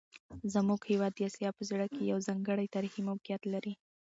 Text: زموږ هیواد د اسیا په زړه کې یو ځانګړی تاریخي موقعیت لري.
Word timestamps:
زموږ 0.53 0.79
هیواد 0.91 1.13
د 1.15 1.19
اسیا 1.27 1.49
په 1.57 1.63
زړه 1.69 1.85
کې 1.93 2.09
یو 2.11 2.19
ځانګړی 2.27 2.71
تاریخي 2.75 3.01
موقعیت 3.09 3.41
لري. 3.53 3.73